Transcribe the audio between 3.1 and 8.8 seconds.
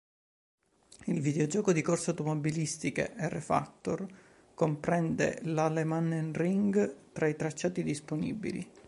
"R-Factor" comprende l'Alemannenring tra i tracciati disponibili.